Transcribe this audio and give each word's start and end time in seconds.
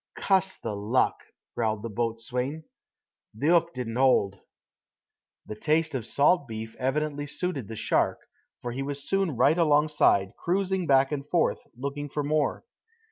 "Cuss 0.15 0.55
the 0.55 0.75
luck," 0.75 1.21
growled 1.53 1.83
the 1.83 1.89
boatswain. 1.91 2.63
"The 3.35 3.55
'ook 3.55 3.71
didn't 3.75 3.97
'old." 3.99 4.41
The 5.45 5.53
taste 5.53 5.93
of 5.93 6.07
salt 6.07 6.47
beef 6.47 6.75
evidently 6.79 7.27
suited 7.27 7.67
the 7.67 7.75
shark, 7.75 8.21
for 8.63 8.71
he 8.71 8.81
was 8.81 9.07
soon 9.07 9.35
right 9.37 9.59
alongside, 9.59 10.33
cruising 10.37 10.87
back 10.87 11.11
and 11.11 11.23
forth, 11.29 11.67
looking 11.77 12.09
for 12.09 12.23
more. 12.23 12.65